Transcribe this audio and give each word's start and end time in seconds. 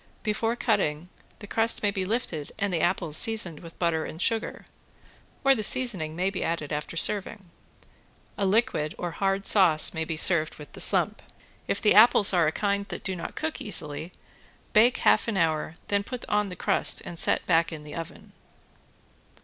Before 0.23 0.55
cutting, 0.55 1.09
the 1.37 1.45
crust 1.45 1.83
may 1.83 1.91
be 1.91 2.05
lifted 2.05 2.51
and 2.57 2.73
the 2.73 2.81
apples 2.81 3.15
seasoned 3.15 3.59
with 3.59 3.77
butter 3.77 4.03
and 4.03 4.19
sugar, 4.19 4.65
or 5.43 5.53
the 5.53 5.61
seasoning 5.61 6.15
may 6.15 6.31
be 6.31 6.43
added 6.43 6.73
after 6.73 6.97
serving. 6.97 7.51
A 8.35 8.47
liquid 8.47 8.95
or 8.97 9.09
a 9.09 9.11
hard 9.11 9.45
sauce 9.45 9.93
may 9.93 10.03
be 10.03 10.17
served 10.17 10.55
with 10.55 10.71
the 10.73 10.81
slump. 10.81 11.21
If 11.67 11.79
the 11.83 11.93
apples 11.93 12.33
are 12.33 12.47
a 12.47 12.51
kind 12.51 12.87
that 12.87 13.03
do 13.03 13.15
not 13.15 13.35
cook 13.35 13.61
easily 13.61 14.11
bake 14.73 14.97
half 14.97 15.27
an 15.27 15.37
hour, 15.37 15.75
then 15.89 16.03
put 16.03 16.25
on 16.27 16.49
the 16.49 16.55
crust 16.55 17.03
and 17.05 17.19
set 17.19 17.45
back 17.45 17.71
in 17.71 17.83
the 17.83 17.93
oven. 17.93 18.31